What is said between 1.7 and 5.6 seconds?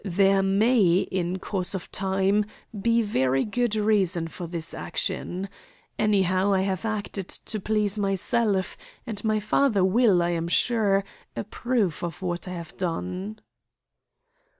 of time, be very good reason for this action.